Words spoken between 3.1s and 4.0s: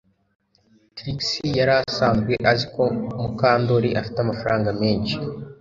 Mukandoli